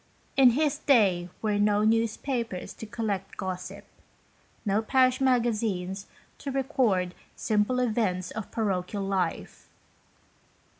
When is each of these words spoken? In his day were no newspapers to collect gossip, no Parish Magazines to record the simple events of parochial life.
In 0.35 0.53
his 0.57 0.79
day 0.79 1.29
were 1.43 1.59
no 1.59 1.83
newspapers 1.83 2.73
to 2.73 2.87
collect 2.87 3.37
gossip, 3.37 3.85
no 4.65 4.81
Parish 4.81 5.21
Magazines 5.21 6.07
to 6.39 6.51
record 6.51 7.09
the 7.11 7.15
simple 7.35 7.77
events 7.77 8.31
of 8.31 8.49
parochial 8.49 9.03
life. 9.03 9.69